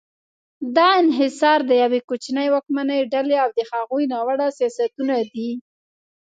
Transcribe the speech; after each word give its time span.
دا 0.75 0.87
انحصار 1.01 1.59
د 1.65 1.71
یوې 1.83 1.99
کوچنۍ 2.09 2.47
واکمنې 2.51 2.99
ډلې 3.13 3.35
او 3.43 3.49
د 3.57 3.59
هغوی 3.71 4.03
ناوړه 4.13 4.47
سیاستونه 4.59 5.15
دي. 5.33 5.49